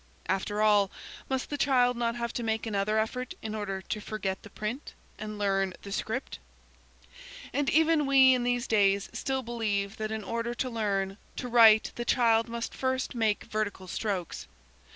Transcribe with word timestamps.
After 0.27 0.63
all, 0.63 0.89
must 1.29 1.51
the 1.51 1.59
child 1.59 1.95
not 1.95 2.15
have 2.15 2.33
to 2.33 2.41
make 2.41 2.65
another 2.65 2.97
effort 2.97 3.35
in 3.43 3.53
order 3.53 3.83
to 3.83 4.01
forget 4.01 4.41
the 4.41 4.49
print, 4.49 4.95
and 5.19 5.37
learn 5.37 5.75
the 5.83 5.91
script? 5.91 6.39
And 7.53 7.69
even 7.69 8.07
we 8.07 8.33
in 8.33 8.43
these 8.43 8.65
days 8.65 9.11
still 9.13 9.43
believe 9.43 9.97
that 9.97 10.11
in 10.11 10.23
order 10.23 10.55
to 10.55 10.69
learn 10.71 11.19
to 11.35 11.47
write 11.47 11.91
the 11.97 12.03
child 12.03 12.49
must 12.49 12.73
first 12.73 13.13
make 13.13 13.43
vertical 13.43 13.87
strokes. 13.87 14.47